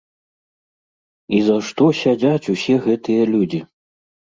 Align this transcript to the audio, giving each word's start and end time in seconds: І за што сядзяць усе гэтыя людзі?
І 1.41 1.43
за 1.49 1.57
што 1.67 1.85
сядзяць 2.01 2.51
усе 2.57 2.75
гэтыя 2.89 3.31
людзі? 3.37 3.65